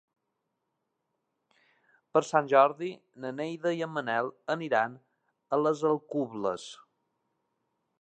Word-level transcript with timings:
Per 2.17 2.23
Sant 2.31 2.49
Jordi 2.55 2.89
na 3.27 3.33
Neida 3.41 3.75
i 3.81 3.85
en 3.89 3.95
Manel 3.99 4.33
aniran 4.57 4.99
a 5.59 5.65
les 5.67 5.89
Alcubles. 5.95 6.69